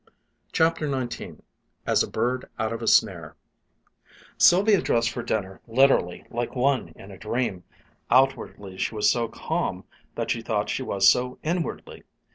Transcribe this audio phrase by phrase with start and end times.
[0.51, 1.43] CHAPTER XIX
[1.85, 3.35] AS A BIRD OUT OF A SNARE
[4.35, 7.63] Sylvia dressed for dinner literally like one in a dream.
[8.09, 9.83] Outwardly she was so calm
[10.15, 12.03] that she thought she was so inwardly.